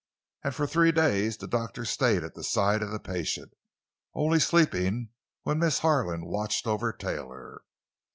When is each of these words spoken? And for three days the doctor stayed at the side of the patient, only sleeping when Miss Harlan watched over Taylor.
And 0.43 0.55
for 0.55 0.65
three 0.65 0.91
days 0.91 1.37
the 1.37 1.45
doctor 1.47 1.85
stayed 1.85 2.23
at 2.23 2.33
the 2.33 2.43
side 2.43 2.81
of 2.81 2.89
the 2.89 2.99
patient, 2.99 3.53
only 4.15 4.39
sleeping 4.39 5.09
when 5.43 5.59
Miss 5.59 5.77
Harlan 5.85 6.25
watched 6.25 6.65
over 6.65 6.91
Taylor. 6.91 7.61